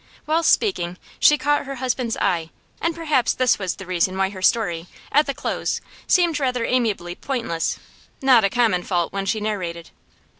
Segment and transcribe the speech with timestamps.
[0.25, 2.49] Whilst speaking, she caught her husband's eye,
[2.81, 7.13] and perhaps this was the reason why her story, at the close, seemed rather amiably
[7.13, 7.77] pointless
[8.19, 9.91] not a common fault when she narrated.